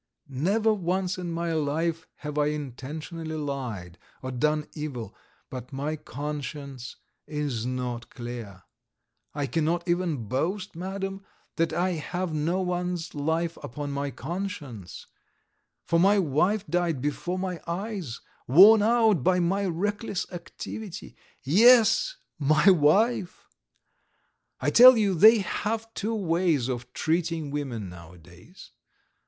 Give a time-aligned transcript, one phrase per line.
[0.29, 5.13] Never once in my life have I intentionally lied or done evil,
[5.51, 6.95] but my conscience
[7.27, 8.63] is not clear!
[9.35, 11.23] I cannot even boast, Madam,
[11.57, 15.05] that I have no one's life upon my conscience,
[15.85, 21.15] for my wife died before my eyes, worn out by my reckless activity.
[21.43, 23.45] Yes, my wife!
[24.59, 28.71] I tell you they have two ways of treating women nowadays.